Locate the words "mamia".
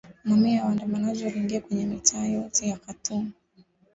0.23-0.57